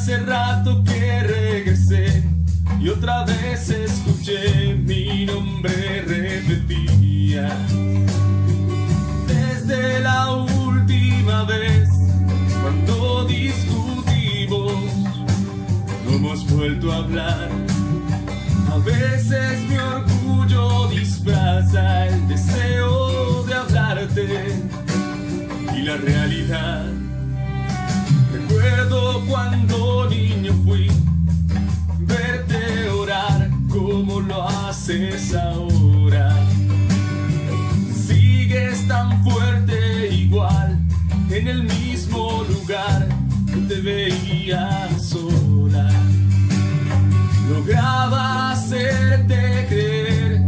hace 0.00 0.16
rato 0.18 0.82
que 0.84 1.22
regresé 1.22 2.22
y 2.80 2.88
otra 2.88 3.24
vez 3.24 3.68
escuché 3.68 4.74
mi 4.74 5.26
nombre 5.26 6.02
repetía. 6.02 7.54
Desde 9.26 10.00
la 10.00 10.32
última 10.32 11.44
vez, 11.44 11.88
cuando 12.62 13.26
discutimos, 13.26 14.72
no 16.06 16.12
hemos 16.12 16.50
vuelto 16.50 16.92
a 16.92 16.96
hablar. 16.96 17.50
A 18.72 18.78
veces 18.78 19.60
mi 19.68 19.76
orgullo 19.76 20.88
disfraza 20.88 22.06
el 22.06 22.26
deseo 22.26 23.42
de 23.44 23.54
hablarte 23.54 24.62
y 25.76 25.82
la 25.82 25.96
realidad. 25.98 27.09
Cuando 29.28 30.08
niño 30.08 30.52
fui 30.64 30.90
verte 32.00 32.88
orar 32.88 33.48
como 33.68 34.20
lo 34.20 34.48
haces 34.48 35.34
ahora. 35.34 36.36
Sigues 37.94 38.88
tan 38.88 39.22
fuerte 39.22 40.08
igual 40.12 40.78
en 41.30 41.46
el 41.46 41.62
mismo 41.62 42.44
lugar 42.48 43.08
que 43.46 43.60
te 43.72 43.80
veía 43.80 44.88
sola. 44.98 45.88
Lograba 47.48 48.52
hacerte 48.52 49.66
creer 49.68 50.42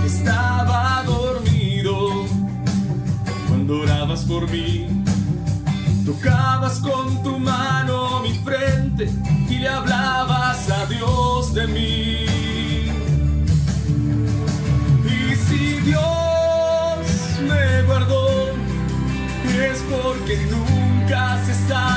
que 0.00 0.06
estaba 0.06 1.04
dormido 1.06 2.26
cuando 3.48 3.80
orabas 3.82 4.24
por 4.24 4.50
mí. 4.50 5.05
Tocabas 6.06 6.78
con 6.78 7.20
tu 7.24 7.36
mano 7.36 8.20
mi 8.22 8.32
frente 8.38 9.10
y 9.48 9.58
le 9.58 9.68
hablabas 9.68 10.70
a 10.70 10.86
Dios 10.86 11.52
de 11.52 11.66
mí. 11.66 12.26
Y 15.04 15.34
si 15.34 15.80
Dios 15.80 16.04
me 17.48 17.82
guardó, 17.82 18.52
es 19.48 19.82
porque 19.90 20.46
nunca 20.48 21.38
cesaste 21.44 21.95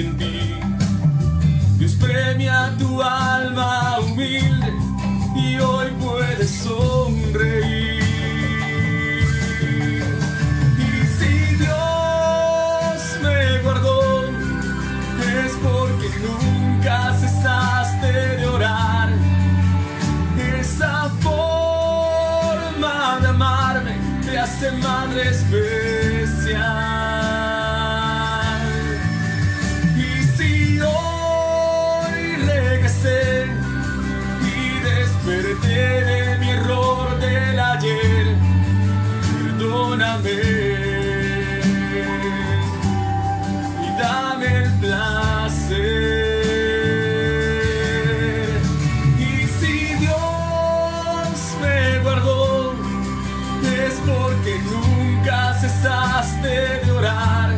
en 0.00 0.16
ti. 0.16 0.54
Dios 1.78 1.92
premia 1.94 2.74
tu 2.78 3.00
alma 3.00 4.00
humilde 4.00 4.72
y 5.36 5.56
hoy 5.58 5.88
puedes 6.00 6.50
sonreír. 6.50 8.02
Y 10.78 11.06
si 11.16 11.54
Dios 11.56 12.98
me 13.22 13.62
guardó, 13.62 14.24
es 14.24 15.52
porque 15.62 16.08
nunca 16.26 17.14
cesaste 17.20 18.12
de 18.38 18.46
orar. 18.46 19.10
Esa 20.58 21.08
forma 21.20 23.18
de 23.20 23.28
amarme 23.28 23.96
te 24.24 24.38
hace 24.38 24.72
madre 24.72 25.30
especial. 25.30 26.93
Nunca 54.58 55.54
cesaste 55.54 56.84
de 56.84 56.90
orar. 56.92 57.53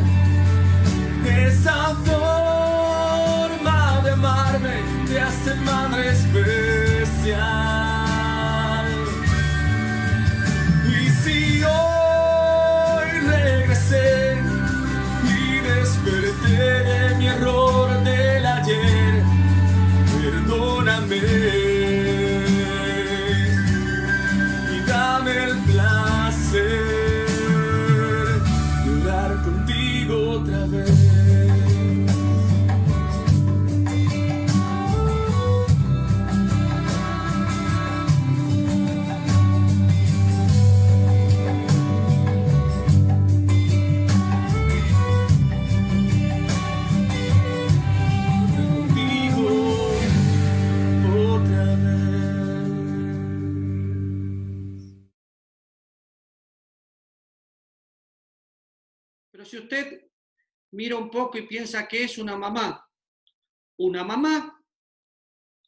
Si 59.46 59.58
usted 59.58 60.02
mira 60.72 60.96
un 60.96 61.10
poco 61.10 61.38
y 61.38 61.46
piensa 61.46 61.87
que 61.88 62.04
es 62.04 62.19
una 62.19 62.37
mamá, 62.37 62.87
una 63.78 64.04
mamá 64.04 64.62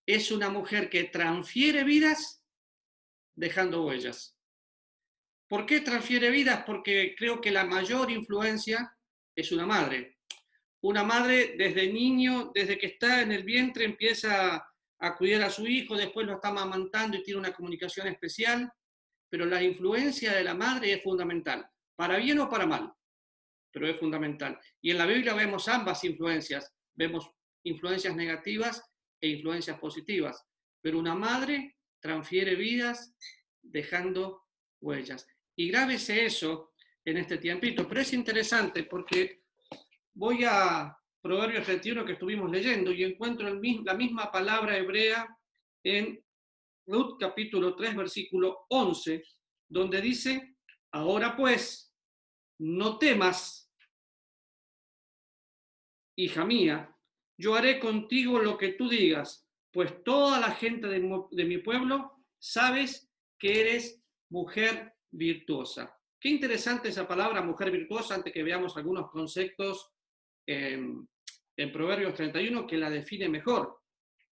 es 0.06 0.30
una 0.30 0.48
mujer 0.48 0.88
que 0.88 1.04
transfiere 1.04 1.84
vidas 1.84 2.42
dejando 3.36 3.84
huellas. 3.84 4.36
¿Por 5.48 5.64
qué 5.64 5.80
transfiere 5.80 6.30
vidas? 6.30 6.64
Porque 6.66 7.14
creo 7.16 7.40
que 7.40 7.50
la 7.50 7.64
mayor 7.64 8.10
influencia 8.10 8.94
es 9.34 9.52
una 9.52 9.66
madre. 9.66 10.18
Una 10.82 11.04
madre 11.04 11.54
desde 11.56 11.92
niño, 11.92 12.50
desde 12.54 12.78
que 12.78 12.86
está 12.86 13.22
en 13.22 13.32
el 13.32 13.44
vientre, 13.44 13.84
empieza 13.84 14.64
a 15.00 15.16
cuidar 15.16 15.42
a 15.42 15.50
su 15.50 15.66
hijo, 15.66 15.96
después 15.96 16.26
lo 16.26 16.34
está 16.34 16.48
amamantando 16.48 17.16
y 17.16 17.22
tiene 17.22 17.40
una 17.40 17.52
comunicación 17.52 18.08
especial, 18.08 18.70
pero 19.28 19.46
la 19.46 19.62
influencia 19.62 20.32
de 20.32 20.44
la 20.44 20.54
madre 20.54 20.92
es 20.92 21.02
fundamental, 21.02 21.68
para 21.96 22.16
bien 22.16 22.38
o 22.40 22.48
para 22.48 22.66
mal, 22.66 22.92
pero 23.70 23.88
es 23.88 23.98
fundamental. 23.98 24.58
Y 24.80 24.90
en 24.90 24.98
la 24.98 25.06
Biblia 25.06 25.34
vemos 25.34 25.68
ambas 25.68 26.04
influencias, 26.04 26.74
vemos 26.94 27.30
influencias 27.64 28.14
negativas 28.14 28.82
e 29.20 29.28
influencias 29.28 29.78
positivas, 29.78 30.44
pero 30.80 30.98
una 30.98 31.14
madre 31.14 31.76
transfiere 32.00 32.54
vidas 32.54 33.14
dejando 33.62 34.42
huellas. 34.80 35.26
Y 35.56 35.68
grábese 35.68 36.24
eso 36.24 36.72
en 37.04 37.16
este 37.16 37.38
tiempito. 37.38 37.88
Pero 37.88 38.00
es 38.00 38.12
interesante 38.12 38.84
porque 38.84 39.42
voy 40.14 40.44
a 40.44 40.94
Proverbios 41.20 41.64
31 41.64 42.04
que 42.04 42.12
estuvimos 42.12 42.50
leyendo 42.50 42.92
y 42.92 43.02
encuentro 43.02 43.48
la 43.48 43.94
misma 43.94 44.30
palabra 44.30 44.76
hebrea 44.76 45.28
en 45.82 46.22
Ruth 46.86 47.18
capítulo 47.18 47.74
3 47.74 47.96
versículo 47.96 48.66
11, 48.70 49.22
donde 49.68 50.00
dice, 50.00 50.56
ahora 50.92 51.36
pues, 51.36 51.87
no 52.58 52.98
temas, 52.98 53.72
hija 56.16 56.44
mía, 56.44 56.94
yo 57.36 57.54
haré 57.54 57.78
contigo 57.78 58.38
lo 58.40 58.58
que 58.58 58.72
tú 58.72 58.88
digas, 58.88 59.48
pues 59.72 60.02
toda 60.02 60.40
la 60.40 60.50
gente 60.52 60.88
de, 60.88 61.44
mi 61.44 61.58
pueblo 61.58 62.24
sabes 62.38 63.10
que 63.38 63.60
eres 63.60 64.02
mujer 64.30 64.94
virtuosa. 65.10 65.96
Qué 66.20 66.30
interesante 66.30 66.88
esa 66.88 67.06
palabra, 67.06 67.42
mujer 67.42 67.70
virtuosa, 67.70 68.16
antes 68.16 68.32
que 68.32 68.42
veamos 68.42 68.76
algunos 68.76 69.08
conceptos 69.10 69.92
en 70.46 71.06
Proverbios 71.72 72.14
31 72.14 72.66
que 72.66 72.76
la 72.76 72.90
define 72.90 73.28
mejor. 73.28 73.80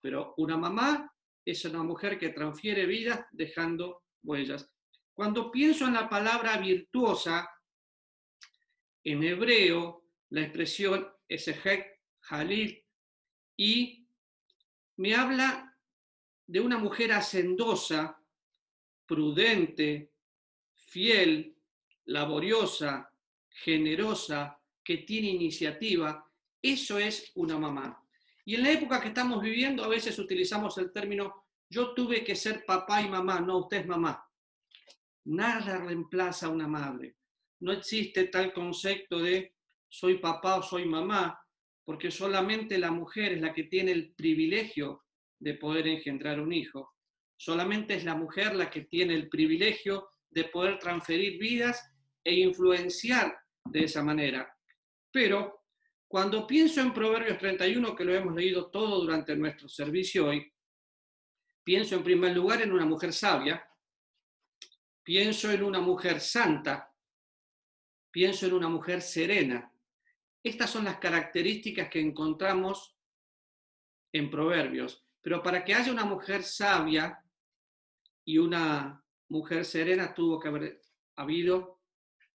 Pero 0.00 0.34
una 0.38 0.56
mamá 0.56 1.12
es 1.44 1.64
una 1.64 1.82
mujer 1.84 2.18
que 2.18 2.30
transfiere 2.30 2.86
vidas 2.86 3.26
dejando 3.30 4.02
huellas. 4.24 4.68
Cuando 5.14 5.50
pienso 5.50 5.86
en 5.86 5.94
la 5.94 6.08
palabra 6.08 6.56
virtuosa, 6.58 7.48
en 9.06 9.22
hebreo, 9.22 10.04
la 10.30 10.42
expresión 10.42 11.08
es 11.28 11.48
halil, 12.28 12.84
y 13.56 14.04
me 14.96 15.14
habla 15.14 15.76
de 16.44 16.60
una 16.60 16.76
mujer 16.76 17.12
hacendosa, 17.12 18.20
prudente, 19.06 20.12
fiel, 20.74 21.56
laboriosa, 22.06 23.12
generosa, 23.48 24.60
que 24.82 24.98
tiene 24.98 25.28
iniciativa. 25.28 26.28
Eso 26.60 26.98
es 26.98 27.30
una 27.36 27.56
mamá. 27.58 28.04
Y 28.44 28.56
en 28.56 28.64
la 28.64 28.72
época 28.72 29.00
que 29.00 29.08
estamos 29.08 29.40
viviendo 29.40 29.84
a 29.84 29.88
veces 29.88 30.18
utilizamos 30.18 30.78
el 30.78 30.92
término 30.92 31.44
yo 31.68 31.94
tuve 31.94 32.24
que 32.24 32.34
ser 32.34 32.64
papá 32.64 33.02
y 33.02 33.08
mamá, 33.08 33.40
no 33.40 33.58
usted 33.58 33.78
es 33.78 33.86
mamá. 33.86 34.28
Nada 35.26 35.78
reemplaza 35.78 36.46
a 36.46 36.50
una 36.50 36.66
madre. 36.66 37.16
No 37.60 37.72
existe 37.72 38.24
tal 38.24 38.52
concepto 38.52 39.18
de 39.18 39.54
soy 39.88 40.18
papá 40.18 40.56
o 40.56 40.62
soy 40.62 40.84
mamá, 40.86 41.40
porque 41.84 42.10
solamente 42.10 42.78
la 42.78 42.90
mujer 42.90 43.32
es 43.32 43.40
la 43.40 43.52
que 43.52 43.64
tiene 43.64 43.92
el 43.92 44.12
privilegio 44.14 45.04
de 45.38 45.54
poder 45.54 45.86
engendrar 45.86 46.40
un 46.40 46.52
hijo. 46.52 46.94
Solamente 47.36 47.94
es 47.94 48.04
la 48.04 48.14
mujer 48.14 48.54
la 48.54 48.70
que 48.70 48.82
tiene 48.82 49.14
el 49.14 49.28
privilegio 49.28 50.10
de 50.30 50.44
poder 50.44 50.78
transferir 50.78 51.38
vidas 51.38 51.82
e 52.24 52.34
influenciar 52.34 53.38
de 53.64 53.84
esa 53.84 54.02
manera. 54.02 54.52
Pero 55.10 55.64
cuando 56.08 56.46
pienso 56.46 56.80
en 56.80 56.92
Proverbios 56.92 57.38
31, 57.38 57.94
que 57.94 58.04
lo 58.04 58.14
hemos 58.14 58.34
leído 58.34 58.70
todo 58.70 59.00
durante 59.00 59.36
nuestro 59.36 59.68
servicio 59.68 60.26
hoy, 60.26 60.52
pienso 61.64 61.96
en 61.96 62.04
primer 62.04 62.34
lugar 62.34 62.62
en 62.62 62.72
una 62.72 62.84
mujer 62.84 63.12
sabia, 63.12 63.66
pienso 65.02 65.50
en 65.50 65.62
una 65.62 65.80
mujer 65.80 66.20
santa, 66.20 66.92
pienso 68.16 68.46
en 68.46 68.54
una 68.54 68.70
mujer 68.70 69.02
serena. 69.02 69.70
Estas 70.42 70.70
son 70.70 70.86
las 70.86 70.96
características 70.96 71.90
que 71.90 72.00
encontramos 72.00 72.96
en 74.10 74.30
Proverbios. 74.30 75.04
Pero 75.20 75.42
para 75.42 75.62
que 75.62 75.74
haya 75.74 75.92
una 75.92 76.06
mujer 76.06 76.42
sabia 76.42 77.22
y 78.24 78.38
una 78.38 79.04
mujer 79.28 79.66
serena, 79.66 80.14
tuvo 80.14 80.40
que 80.40 80.48
haber 80.48 80.80
habido 81.14 81.82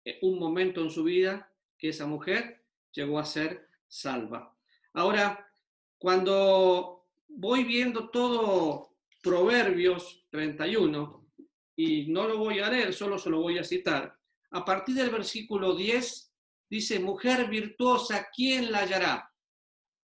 eh, 0.04 0.18
un 0.20 0.38
momento 0.38 0.82
en 0.82 0.90
su 0.90 1.02
vida 1.02 1.50
que 1.78 1.88
esa 1.88 2.04
mujer 2.04 2.62
llegó 2.92 3.18
a 3.18 3.24
ser 3.24 3.66
salva. 3.88 4.54
Ahora, 4.92 5.50
cuando 5.96 7.06
voy 7.26 7.64
viendo 7.64 8.10
todo 8.10 8.96
Proverbios 9.22 10.26
31, 10.28 11.26
y 11.74 12.08
no 12.08 12.28
lo 12.28 12.36
voy 12.36 12.58
a 12.58 12.68
leer, 12.68 12.92
solo 12.92 13.16
se 13.16 13.30
lo 13.30 13.40
voy 13.40 13.56
a 13.56 13.64
citar, 13.64 14.19
a 14.52 14.64
partir 14.64 14.94
del 14.94 15.10
versículo 15.10 15.74
10 15.74 16.32
dice, 16.68 17.00
mujer 17.00 17.48
virtuosa, 17.48 18.28
¿quién 18.34 18.70
la 18.70 18.80
hallará? 18.80 19.32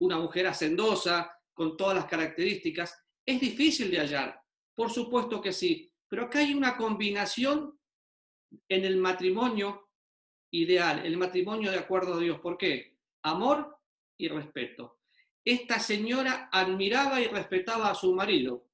Una 0.00 0.18
mujer 0.18 0.46
hacendosa, 0.46 1.32
con 1.52 1.76
todas 1.76 1.96
las 1.96 2.06
características, 2.06 3.04
es 3.24 3.40
difícil 3.40 3.90
de 3.90 3.98
hallar, 3.98 4.40
por 4.74 4.90
supuesto 4.90 5.40
que 5.40 5.52
sí, 5.52 5.92
pero 6.08 6.24
acá 6.24 6.40
hay 6.40 6.54
una 6.54 6.76
combinación 6.76 7.78
en 8.68 8.84
el 8.84 8.96
matrimonio 8.96 9.88
ideal, 10.50 11.04
el 11.06 11.16
matrimonio 11.16 11.70
de 11.70 11.78
acuerdo 11.78 12.14
a 12.14 12.18
Dios. 12.18 12.40
¿Por 12.40 12.58
qué? 12.58 12.98
Amor 13.22 13.78
y 14.18 14.28
respeto. 14.28 15.00
Esta 15.44 15.78
señora 15.78 16.48
admiraba 16.52 17.20
y 17.20 17.26
respetaba 17.26 17.90
a 17.90 17.94
su 17.94 18.14
marido 18.14 18.68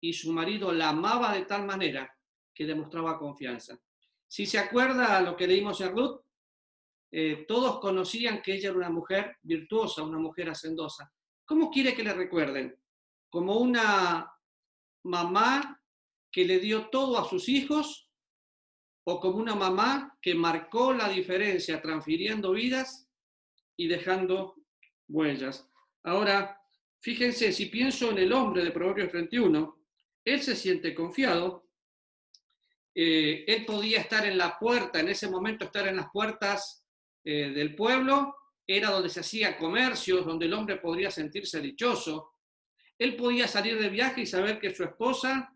y 0.00 0.12
su 0.12 0.32
marido 0.32 0.72
la 0.72 0.90
amaba 0.90 1.34
de 1.34 1.44
tal 1.44 1.64
manera 1.64 2.14
que 2.54 2.66
demostraba 2.66 3.18
confianza. 3.18 3.80
Si 4.28 4.46
se 4.46 4.58
acuerda 4.58 5.20
lo 5.20 5.36
que 5.36 5.46
leímos 5.46 5.80
en 5.80 5.96
Ruth, 5.96 6.20
eh, 7.10 7.46
todos 7.48 7.80
conocían 7.80 8.42
que 8.42 8.54
ella 8.54 8.68
era 8.68 8.78
una 8.78 8.90
mujer 8.90 9.38
virtuosa, 9.42 10.02
una 10.02 10.18
mujer 10.18 10.50
hacendosa. 10.50 11.10
¿Cómo 11.44 11.70
quiere 11.70 11.94
que 11.94 12.04
le 12.04 12.12
recuerden? 12.12 12.78
¿Como 13.30 13.56
una 13.56 14.30
mamá 15.04 15.82
que 16.30 16.44
le 16.44 16.58
dio 16.58 16.88
todo 16.88 17.18
a 17.18 17.28
sus 17.28 17.48
hijos 17.48 18.08
o 19.04 19.20
como 19.20 19.38
una 19.38 19.54
mamá 19.54 20.18
que 20.20 20.34
marcó 20.34 20.92
la 20.92 21.08
diferencia 21.08 21.80
transfiriendo 21.80 22.52
vidas 22.52 23.08
y 23.74 23.88
dejando 23.88 24.56
huellas. 25.08 25.66
Ahora, 26.02 26.60
fíjense, 27.00 27.52
si 27.52 27.66
pienso 27.66 28.10
en 28.10 28.18
el 28.18 28.32
hombre 28.32 28.62
de 28.62 28.70
Proverbios 28.70 29.10
31, 29.10 29.82
él 30.24 30.42
se 30.42 30.54
siente 30.54 30.94
confiado, 30.94 31.67
eh, 32.94 33.44
él 33.46 33.64
podía 33.64 34.00
estar 34.00 34.26
en 34.26 34.38
la 34.38 34.58
puerta, 34.58 35.00
en 35.00 35.08
ese 35.08 35.28
momento 35.28 35.66
estar 35.66 35.86
en 35.86 35.96
las 35.96 36.10
puertas 36.12 36.84
eh, 37.24 37.50
del 37.50 37.74
pueblo, 37.74 38.34
era 38.66 38.90
donde 38.90 39.08
se 39.08 39.20
hacía 39.20 39.56
comercio, 39.56 40.22
donde 40.22 40.46
el 40.46 40.52
hombre 40.52 40.76
podría 40.76 41.10
sentirse 41.10 41.60
dichoso. 41.60 42.34
Él 42.98 43.16
podía 43.16 43.48
salir 43.48 43.80
de 43.80 43.88
viaje 43.88 44.22
y 44.22 44.26
saber 44.26 44.58
que 44.58 44.74
su 44.74 44.84
esposa 44.84 45.52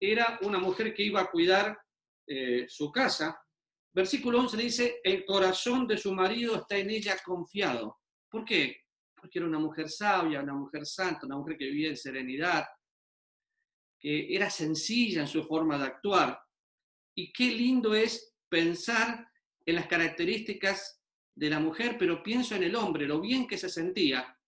era 0.00 0.38
una 0.42 0.58
mujer 0.58 0.94
que 0.94 1.02
iba 1.02 1.20
a 1.20 1.30
cuidar 1.30 1.78
eh, 2.26 2.66
su 2.68 2.90
casa, 2.90 3.40
versículo 3.92 4.40
11 4.40 4.56
dice, 4.56 5.00
el 5.02 5.24
corazón 5.24 5.86
de 5.86 5.98
su 5.98 6.12
marido 6.12 6.56
está 6.56 6.76
en 6.76 6.90
ella 6.90 7.16
confiado. 7.24 7.98
¿Por 8.30 8.44
qué? 8.44 8.82
Porque 9.14 9.38
era 9.38 9.48
una 9.48 9.58
mujer 9.58 9.88
sabia, 9.88 10.42
una 10.42 10.54
mujer 10.54 10.86
santa, 10.86 11.26
una 11.26 11.36
mujer 11.36 11.56
que 11.56 11.64
vivía 11.64 11.88
en 11.88 11.96
serenidad, 11.96 12.66
que 13.98 14.34
era 14.34 14.50
sencilla 14.50 15.22
en 15.22 15.28
su 15.28 15.44
forma 15.44 15.78
de 15.78 15.86
actuar. 15.86 16.38
Y 17.18 17.32
qué 17.32 17.46
lindo 17.46 17.96
es 17.96 18.32
pensar 18.48 19.28
en 19.66 19.74
las 19.74 19.88
características 19.88 21.02
de 21.34 21.50
la 21.50 21.58
mujer, 21.58 21.96
pero 21.98 22.22
pienso 22.22 22.54
en 22.54 22.62
el 22.62 22.76
hombre, 22.76 23.08
lo 23.08 23.20
bien 23.20 23.48
que 23.48 23.58
se 23.58 23.68
sentía 23.68 24.38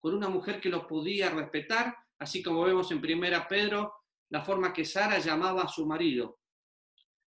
con 0.00 0.12
una 0.12 0.28
mujer 0.28 0.60
que 0.60 0.68
lo 0.68 0.88
podía 0.88 1.30
respetar, 1.30 1.96
así 2.18 2.42
como 2.42 2.64
vemos 2.64 2.90
en 2.90 3.00
primera 3.00 3.46
Pedro, 3.46 3.92
la 4.30 4.42
forma 4.42 4.72
que 4.72 4.84
Sara 4.84 5.20
llamaba 5.20 5.62
a 5.62 5.68
su 5.68 5.86
marido. 5.86 6.40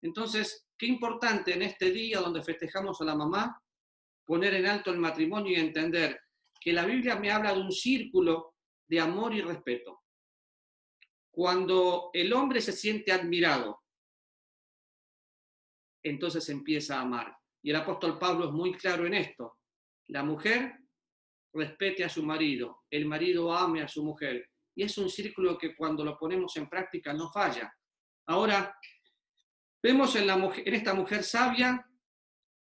Entonces, 0.02 0.66
qué 0.76 0.86
importante 0.86 1.54
en 1.54 1.62
este 1.62 1.92
día 1.92 2.18
donde 2.18 2.42
festejamos 2.42 3.00
a 3.00 3.04
la 3.04 3.14
mamá, 3.14 3.62
poner 4.24 4.54
en 4.54 4.66
alto 4.66 4.90
el 4.90 4.98
matrimonio 4.98 5.52
y 5.52 5.60
entender 5.60 6.20
que 6.60 6.72
la 6.72 6.84
Biblia 6.84 7.14
me 7.14 7.30
habla 7.30 7.54
de 7.54 7.60
un 7.60 7.70
círculo 7.70 8.56
de 8.88 8.98
amor 8.98 9.32
y 9.32 9.42
respeto. 9.42 10.02
Cuando 11.30 12.10
el 12.12 12.32
hombre 12.32 12.60
se 12.60 12.72
siente 12.72 13.12
admirado, 13.12 13.84
entonces 16.08 16.48
empieza 16.48 16.98
a 16.98 17.02
amar. 17.02 17.36
Y 17.62 17.70
el 17.70 17.76
apóstol 17.76 18.18
Pablo 18.18 18.46
es 18.46 18.52
muy 18.52 18.72
claro 18.74 19.06
en 19.06 19.14
esto. 19.14 19.58
La 20.08 20.22
mujer 20.22 20.78
respete 21.52 22.04
a 22.04 22.08
su 22.08 22.22
marido, 22.22 22.84
el 22.90 23.06
marido 23.06 23.52
ame 23.52 23.82
a 23.82 23.88
su 23.88 24.04
mujer. 24.04 24.48
Y 24.74 24.84
es 24.84 24.96
un 24.98 25.10
círculo 25.10 25.58
que 25.58 25.74
cuando 25.74 26.04
lo 26.04 26.16
ponemos 26.16 26.56
en 26.56 26.68
práctica 26.68 27.12
no 27.12 27.30
falla. 27.30 27.72
Ahora, 28.26 28.74
Vemos 29.82 30.16
en, 30.16 30.28
esta 30.74 30.92
mujer 30.92 31.22
sabia, 31.22 31.86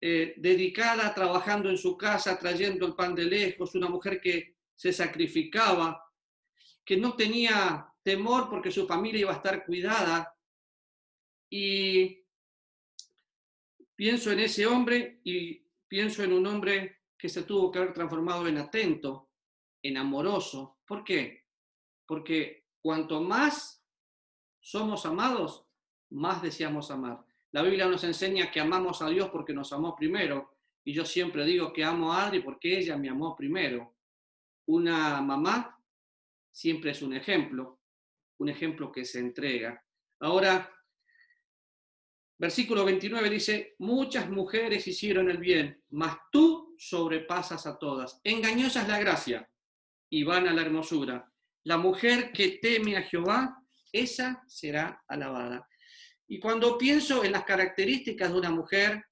eh, 0.01 0.33
dedicada, 0.37 1.13
trabajando 1.13 1.69
en 1.69 1.77
su 1.77 1.95
casa, 1.95 2.37
trayendo 2.37 2.85
el 2.85 2.93
pan 2.93 3.15
de 3.15 3.23
lejos, 3.23 3.73
una 3.75 3.87
mujer 3.87 4.19
que 4.19 4.57
se 4.75 4.91
sacrificaba, 4.91 6.01
que 6.83 6.97
no 6.97 7.15
tenía 7.15 7.87
temor 8.03 8.49
porque 8.49 8.69
su 8.69 8.85
familia 8.85 9.21
iba 9.21 9.31
a 9.31 9.37
estar 9.37 9.65
cuidada. 9.65 10.35
Y 11.49 12.24
pienso 13.95 14.31
en 14.31 14.39
ese 14.39 14.65
hombre 14.65 15.19
y 15.23 15.65
pienso 15.87 16.23
en 16.23 16.33
un 16.33 16.45
hombre 16.47 16.99
que 17.17 17.29
se 17.29 17.43
tuvo 17.43 17.71
que 17.71 17.79
haber 17.79 17.93
transformado 17.93 18.47
en 18.47 18.57
atento, 18.57 19.29
en 19.81 19.97
amoroso. 19.97 20.79
¿Por 20.85 21.03
qué? 21.03 21.45
Porque 22.05 22.67
cuanto 22.81 23.21
más 23.21 23.83
somos 24.59 25.05
amados, 25.05 25.65
más 26.11 26.41
deseamos 26.41 26.91
amar. 26.91 27.25
La 27.51 27.61
Biblia 27.61 27.87
nos 27.87 28.03
enseña 28.03 28.51
que 28.51 28.59
amamos 28.59 29.01
a 29.01 29.09
Dios 29.09 29.29
porque 29.29 29.53
nos 29.53 29.71
amó 29.71 29.95
primero. 29.95 30.57
Y 30.83 30.93
yo 30.93 31.05
siempre 31.05 31.45
digo 31.45 31.71
que 31.71 31.83
amo 31.83 32.11
a 32.11 32.25
Adri 32.25 32.41
porque 32.41 32.77
ella 32.77 32.97
me 32.97 33.09
amó 33.09 33.35
primero. 33.35 33.95
Una 34.67 35.21
mamá 35.21 35.81
siempre 36.51 36.91
es 36.91 37.01
un 37.01 37.13
ejemplo, 37.13 37.79
un 38.39 38.49
ejemplo 38.49 38.91
que 38.91 39.05
se 39.05 39.19
entrega. 39.19 39.83
Ahora, 40.19 40.74
versículo 42.37 42.83
29 42.85 43.29
dice, 43.29 43.75
muchas 43.79 44.29
mujeres 44.29 44.87
hicieron 44.87 45.29
el 45.29 45.37
bien, 45.37 45.81
mas 45.89 46.17
tú 46.31 46.75
sobrepasas 46.77 47.65
a 47.65 47.77
todas. 47.77 48.19
Engañosa 48.23 48.81
es 48.81 48.87
la 48.87 48.99
gracia 48.99 49.49
y 50.09 50.23
van 50.23 50.47
a 50.47 50.53
la 50.53 50.61
hermosura. 50.61 51.31
La 51.63 51.77
mujer 51.77 52.31
que 52.31 52.59
teme 52.61 52.97
a 52.97 53.01
Jehová, 53.01 53.57
esa 53.91 54.43
será 54.47 55.03
alabada. 55.07 55.67
Y 56.27 56.39
cuando 56.39 56.77
pienso 56.77 57.23
en 57.23 57.31
las 57.31 57.43
características 57.43 58.31
de 58.31 58.37
una 58.37 58.51
mujer, 58.51 59.03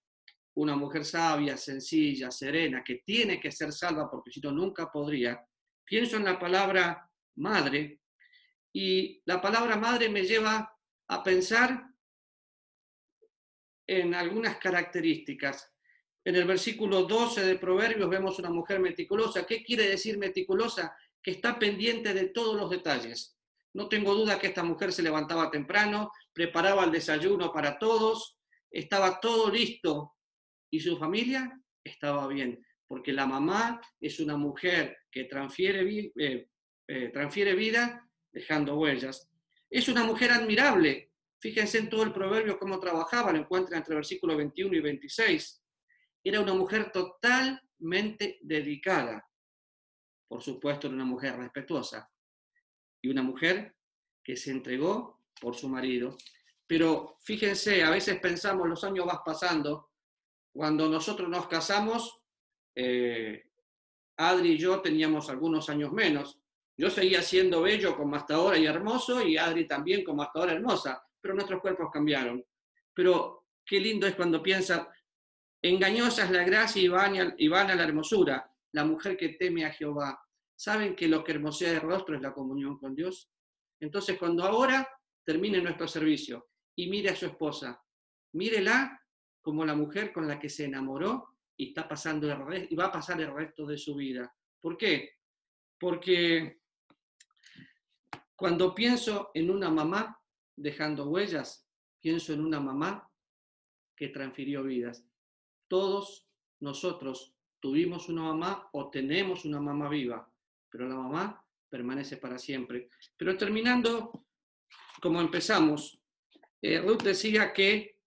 una 0.55 0.75
mujer 0.75 1.05
sabia, 1.05 1.57
sencilla, 1.57 2.29
serena, 2.29 2.83
que 2.83 3.01
tiene 3.05 3.39
que 3.39 3.51
ser 3.51 3.71
salva 3.71 4.09
porque 4.09 4.31
si 4.31 4.39
no 4.41 4.51
nunca 4.51 4.91
podría, 4.91 5.43
pienso 5.85 6.17
en 6.17 6.25
la 6.25 6.37
palabra 6.37 7.09
madre 7.35 7.99
y 8.71 9.21
la 9.25 9.41
palabra 9.41 9.77
madre 9.77 10.09
me 10.09 10.23
lleva 10.23 10.71
a 11.07 11.23
pensar 11.23 11.92
en 13.87 14.13
algunas 14.13 14.57
características. 14.57 15.71
En 16.25 16.35
el 16.35 16.45
versículo 16.45 17.03
12 17.03 17.45
de 17.45 17.57
Proverbios 17.57 18.09
vemos 18.09 18.39
una 18.39 18.49
mujer 18.49 18.79
meticulosa. 18.79 19.45
¿Qué 19.45 19.63
quiere 19.63 19.87
decir 19.87 20.17
meticulosa? 20.17 20.95
Que 21.21 21.31
está 21.31 21.59
pendiente 21.59 22.13
de 22.13 22.29
todos 22.29 22.55
los 22.55 22.69
detalles. 22.69 23.37
No 23.73 23.89
tengo 23.89 24.13
duda 24.13 24.39
que 24.39 24.47
esta 24.47 24.63
mujer 24.63 24.93
se 24.93 25.01
levantaba 25.01 25.49
temprano, 25.49 26.11
preparaba 26.31 26.85
el 26.85 26.91
desayuno 26.91 27.51
para 27.51 27.77
todos, 27.79 28.37
estaba 28.69 29.19
todo 29.19 29.51
listo 29.51 30.13
y 30.69 30.79
su 30.79 30.97
familia 30.97 31.59
estaba 31.83 32.27
bien, 32.27 32.65
porque 32.87 33.11
la 33.11 33.25
mamá 33.25 33.81
es 33.99 34.19
una 34.19 34.37
mujer 34.37 34.97
que 35.11 35.25
transfiere, 35.25 36.11
eh, 36.17 36.47
eh, 36.87 37.09
transfiere 37.09 37.55
vida 37.55 38.07
dejando 38.31 38.77
huellas. 38.77 39.29
Es 39.69 39.87
una 39.89 40.03
mujer 40.03 40.31
admirable. 40.31 41.11
Fíjense 41.43 41.77
en 41.77 41.89
todo 41.89 42.03
el 42.03 42.13
proverbio 42.13 42.57
cómo 42.57 42.79
trabajaba, 42.79 43.33
lo 43.33 43.39
encuentran 43.39 43.79
entre 43.79 43.95
versículos 43.95 44.37
21 44.37 44.77
y 44.77 44.79
26 44.79 45.59
era 46.23 46.39
una 46.39 46.53
mujer 46.53 46.89
totalmente 46.89 48.39
dedicada. 48.41 49.29
Por 50.25 50.41
supuesto, 50.41 50.87
era 50.87 50.95
una 50.95 51.03
mujer 51.03 51.35
respetuosa 51.35 52.09
y 53.01 53.09
una 53.09 53.21
mujer 53.21 53.75
que 54.23 54.37
se 54.37 54.51
entregó 54.51 55.19
por 55.41 55.53
su 55.55 55.67
marido. 55.67 56.17
Pero 56.65 57.17
fíjense, 57.19 57.83
a 57.83 57.89
veces 57.89 58.21
pensamos, 58.21 58.69
los 58.69 58.83
años 58.85 59.05
van 59.05 59.19
pasando, 59.25 59.91
cuando 60.53 60.87
nosotros 60.87 61.27
nos 61.27 61.47
casamos, 61.47 62.21
eh, 62.73 63.49
Adri 64.15 64.53
y 64.53 64.57
yo 64.57 64.79
teníamos 64.79 65.29
algunos 65.29 65.69
años 65.69 65.91
menos. 65.91 66.39
Yo 66.77 66.89
seguía 66.89 67.21
siendo 67.21 67.63
bello 67.63 67.97
como 67.97 68.15
hasta 68.15 68.35
ahora 68.35 68.57
y 68.57 68.65
hermoso, 68.65 69.21
y 69.21 69.35
Adri 69.35 69.67
también 69.67 70.05
como 70.05 70.23
hasta 70.23 70.39
ahora 70.39 70.53
hermosa, 70.53 71.03
pero 71.23 71.35
nuestros 71.35 71.61
cuerpos 71.61 71.89
cambiaron. 71.89 72.45
Pero 72.93 73.45
qué 73.65 73.79
lindo 73.79 74.05
es 74.05 74.13
cuando 74.13 74.43
piensa, 74.43 74.91
Engañosa 75.65 76.29
la 76.29 76.43
gracia 76.43 76.81
y 76.81 76.89
van, 77.47 77.69
a 77.69 77.75
la 77.75 77.83
hermosura, 77.83 78.53
la 78.73 78.83
mujer 78.83 79.15
que 79.15 79.29
teme 79.29 79.63
a 79.63 79.71
Jehová. 79.71 80.21
¿Saben 80.53 80.93
que 80.93 81.07
lo 81.07 81.23
que 81.23 81.31
hermosea 81.31 81.71
el 81.71 81.79
rostro 81.79 82.17
es 82.17 82.21
la 82.21 82.33
comunión 82.33 82.77
con 82.77 82.93
Dios? 82.93 83.31
Entonces, 83.79 84.19
cuando 84.19 84.43
ahora 84.43 84.85
termine 85.23 85.61
nuestro 85.61 85.87
servicio 85.87 86.49
y 86.75 86.89
mire 86.89 87.11
a 87.11 87.15
su 87.15 87.27
esposa, 87.27 87.81
mírela 88.33 89.01
como 89.41 89.65
la 89.65 89.73
mujer 89.73 90.11
con 90.11 90.27
la 90.27 90.37
que 90.37 90.49
se 90.49 90.65
enamoró 90.65 91.37
y, 91.55 91.69
está 91.69 91.87
pasando 91.87 92.27
y 92.69 92.75
va 92.75 92.85
a 92.87 92.91
pasar 92.91 93.21
el 93.21 93.33
resto 93.33 93.65
de 93.65 93.77
su 93.77 93.95
vida. 93.95 94.35
¿Por 94.59 94.75
qué? 94.75 95.11
Porque 95.79 96.59
cuando 98.35 98.75
pienso 98.75 99.31
en 99.33 99.49
una 99.49 99.69
mamá 99.69 100.19
dejando 100.55 101.09
huellas, 101.09 101.67
pienso 101.99 102.33
en 102.33 102.41
una 102.41 102.59
mamá 102.59 103.09
que 103.95 104.09
transfirió 104.09 104.63
vidas. 104.63 105.05
Todos 105.67 106.27
nosotros 106.59 107.35
tuvimos 107.59 108.09
una 108.09 108.23
mamá 108.23 108.69
o 108.73 108.89
tenemos 108.89 109.45
una 109.45 109.59
mamá 109.59 109.89
viva, 109.89 110.29
pero 110.69 110.87
la 110.87 110.95
mamá 110.95 111.45
permanece 111.69 112.17
para 112.17 112.37
siempre. 112.37 112.89
Pero 113.17 113.37
terminando, 113.37 114.25
como 115.01 115.21
empezamos, 115.21 115.99
eh, 116.61 116.79
Ruth 116.79 117.03
decía 117.03 117.53
que 117.53 117.97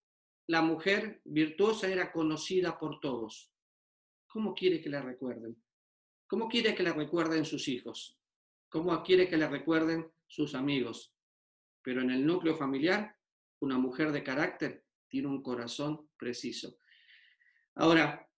la 0.49 0.63
mujer 0.63 1.21
virtuosa 1.25 1.89
era 1.89 2.13
conocida 2.13 2.79
por 2.79 3.01
todos. 3.01 3.51
¿Cómo 4.29 4.55
quiere 4.55 4.81
que 4.81 4.89
la 4.89 5.03
recuerden? 5.03 5.57
¿Cómo 6.27 6.49
quiere 6.49 6.75
que 6.75 6.83
la 6.83 6.93
recuerden 6.93 7.45
sus 7.45 7.69
hijos? 7.69 8.19
¿Cómo 8.69 9.03
quiere 9.03 9.29
que 9.29 9.37
la 9.37 9.49
recuerden 9.49 10.11
sus 10.27 10.55
amigos? 10.55 11.16
Pero 11.87 12.01
en 12.01 12.11
el 12.11 12.27
núcleo 12.27 12.57
familiar, 12.57 13.17
una 13.61 13.79
mujer 13.79 14.11
de 14.11 14.25
carácter 14.25 14.85
tiene 15.07 15.29
un 15.29 15.41
corazón 15.41 16.11
preciso. 16.17 16.79
Ahora, 17.77 18.29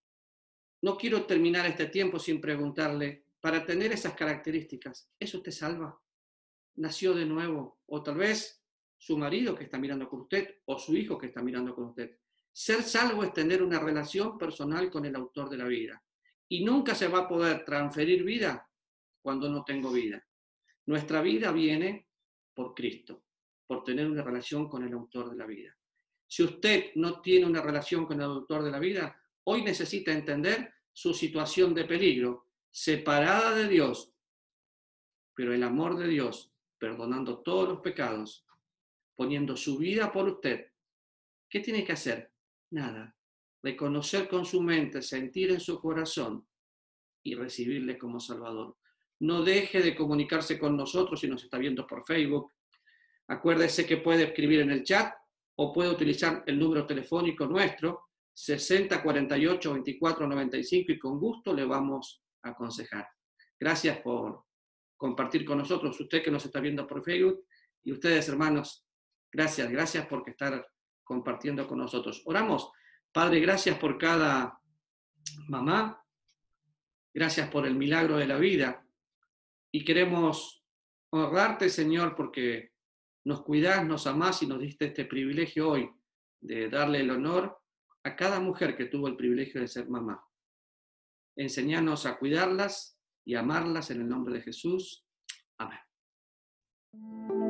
no 0.83 0.99
quiero 0.99 1.25
terminar 1.25 1.65
este 1.65 1.87
tiempo 1.87 2.19
sin 2.19 2.43
preguntarle, 2.43 3.25
para 3.41 3.65
tener 3.65 3.91
esas 3.91 4.13
características, 4.13 5.11
¿eso 5.19 5.41
te 5.41 5.51
salva? 5.51 5.99
¿Nació 6.75 7.15
de 7.15 7.25
nuevo? 7.25 7.81
O 7.87 8.03
tal 8.03 8.19
vez 8.19 8.63
su 8.99 9.17
marido 9.17 9.55
que 9.55 9.65
está 9.65 9.79
mirando 9.79 10.11
con 10.11 10.21
usted 10.21 10.57
o 10.67 10.79
su 10.79 10.95
hijo 10.95 11.17
que 11.17 11.29
está 11.29 11.41
mirando 11.41 11.75
con 11.75 11.87
usted. 11.87 12.19
Ser 12.53 12.83
salvo 12.83 13.25
es 13.25 13.33
tener 13.33 13.63
una 13.63 13.81
relación 13.81 14.37
personal 14.37 14.91
con 14.91 15.07
el 15.07 15.17
autor 15.17 15.49
de 15.49 15.57
la 15.57 15.65
vida. 15.65 16.05
Y 16.51 16.67
nunca 16.67 16.95
se 16.95 17.09
va 17.09 17.21
a 17.21 17.29
poder 17.29 17.65
transferir 17.65 18.25
vida 18.25 18.69
cuando 19.23 19.49
no 19.49 19.65
tengo 19.65 19.91
vida. 19.91 20.23
Nuestra 20.85 21.23
vida 21.23 21.51
viene 21.51 22.09
por 22.53 22.75
Cristo, 22.75 23.23
por 23.69 23.85
tener 23.85 24.11
una 24.11 24.23
relación 24.23 24.69
con 24.69 24.83
el 24.83 24.95
autor 24.95 25.31
de 25.31 25.37
la 25.37 25.47
vida. 25.47 25.77
Si 26.27 26.43
usted 26.43 26.87
no 26.97 27.21
tiene 27.21 27.47
una 27.47 27.61
relación 27.61 28.07
con 28.07 28.19
el 28.19 28.27
autor 28.27 28.65
de 28.65 28.71
la 28.71 28.79
vida, 28.79 29.23
hoy 29.45 29.63
necesita 29.63 30.11
entender 30.11 30.73
su 30.93 31.13
situación 31.15 31.75
de 31.75 31.85
peligro, 31.85 32.47
separada 32.71 33.55
de 33.55 33.69
Dios, 33.69 34.13
pero 35.35 35.55
el 35.55 35.63
amor 35.63 35.97
de 35.99 36.09
Dios, 36.09 36.53
perdonando 36.79 37.41
todos 37.43 37.69
los 37.69 37.81
pecados, 37.81 38.47
poniendo 39.15 39.57
su 39.57 39.79
vida 39.79 40.11
por 40.11 40.29
usted. 40.29 40.73
¿Qué 41.49 41.61
tiene 41.61 41.85
que 41.85 41.93
hacer? 41.93 42.33
Nada. 42.71 43.15
Reconocer 43.63 44.29
con 44.29 44.47
su 44.47 44.63
mente, 44.63 45.03
sentir 45.03 45.51
en 45.51 45.61
su 45.61 45.79
corazón 45.79 46.47
y 47.23 47.35
recibirle 47.35 47.99
como 47.99 48.19
Salvador. 48.19 48.77
No 49.21 49.43
deje 49.43 49.83
de 49.83 49.95
comunicarse 49.95 50.59
con 50.59 50.77
nosotros 50.77 51.21
si 51.21 51.29
nos 51.29 51.45
está 51.45 51.59
viendo 51.59 51.87
por 51.87 52.07
Facebook. 52.07 52.53
Acuérdese 53.29 53.87
que 53.87 53.99
puede 53.99 54.25
escribir 54.25 54.61
en 54.61 54.71
el 54.71 54.83
chat 54.83 55.15
o 55.57 55.73
puede 55.73 55.91
utilizar 55.91 56.45
el 56.47 56.59
número 56.59 56.87
telefónico 56.87 57.47
nuestro 57.47 58.09
60 58.33 59.03
48 59.03 59.73
24 59.73 60.27
95 60.27 60.93
y 60.93 60.99
con 60.99 61.19
gusto 61.19 61.53
le 61.53 61.65
vamos 61.65 62.23
a 62.43 62.51
aconsejar. 62.51 63.09
Gracias 63.59 63.99
por 63.99 64.45
compartir 64.97 65.45
con 65.45 65.59
nosotros, 65.59 65.99
usted 66.01 66.23
que 66.23 66.31
nos 66.31 66.45
está 66.45 66.61
viendo 66.61 66.87
por 66.87 67.05
Facebook 67.05 67.45
y 67.83 67.93
ustedes 67.93 68.29
hermanos, 68.29 68.87
gracias, 69.31 69.71
gracias 69.71 70.07
por 70.07 70.29
estar 70.29 70.67
compartiendo 71.05 71.67
con 71.67 71.79
nosotros. 71.79 72.23
Oramos, 72.27 72.71
Padre, 73.13 73.41
gracias 73.41 73.79
por 73.79 73.99
cada 73.99 74.61
mamá, 75.49 76.05
gracias 77.13 77.49
por 77.51 77.67
el 77.67 77.75
milagro 77.75 78.17
de 78.17 78.27
la 78.27 78.39
vida 78.39 78.87
y 79.73 79.85
queremos 79.85 80.65
honrarte, 81.11 81.69
Señor, 81.69 82.15
porque 82.15 82.73
nos 83.25 83.43
cuidás, 83.43 83.87
nos 83.87 84.07
amás 84.07 84.43
y 84.43 84.47
nos 84.47 84.61
diste 84.61 84.87
este 84.87 85.05
privilegio 85.05 85.71
hoy 85.71 85.91
de 86.41 86.69
darle 86.69 87.01
el 87.01 87.11
honor 87.11 87.59
a 88.05 88.17
cada 88.17 88.41
mujer 88.41 88.77
que 88.77 88.87
tuvo 88.87 89.09
el 89.09 89.17
privilegio 89.17 89.61
de 89.61 89.69
ser 89.69 89.89
mamá. 89.89 90.25
Enseñanos 91.37 92.07
a 92.07 92.19
cuidarlas 92.19 92.99
y 93.25 93.35
amarlas 93.35 93.91
en 93.91 94.01
el 94.01 94.09
nombre 94.09 94.35
de 94.35 94.43
Jesús. 94.43 95.07
Amén. 95.59 97.48